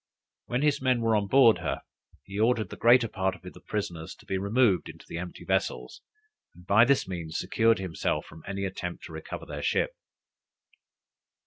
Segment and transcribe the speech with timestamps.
[0.47, 1.81] When his men were on board her,
[2.23, 6.01] he ordered the greater part of the prisoners to be removed into the empty vessels,
[6.55, 9.91] and by this means secured himself from any attempt to recover their ship.